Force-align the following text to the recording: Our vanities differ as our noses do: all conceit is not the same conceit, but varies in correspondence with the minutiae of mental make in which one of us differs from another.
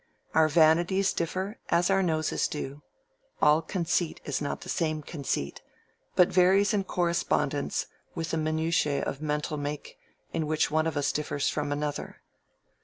Our 0.33 0.49
vanities 0.49 1.13
differ 1.13 1.59
as 1.69 1.91
our 1.91 2.01
noses 2.01 2.47
do: 2.47 2.81
all 3.39 3.61
conceit 3.61 4.19
is 4.25 4.41
not 4.41 4.61
the 4.61 4.67
same 4.69 5.03
conceit, 5.03 5.61
but 6.15 6.27
varies 6.29 6.73
in 6.73 6.85
correspondence 6.85 7.85
with 8.15 8.31
the 8.31 8.37
minutiae 8.37 9.03
of 9.03 9.21
mental 9.21 9.57
make 9.57 9.99
in 10.33 10.47
which 10.47 10.71
one 10.71 10.87
of 10.87 10.97
us 10.97 11.11
differs 11.11 11.49
from 11.49 11.71
another. 11.71 12.23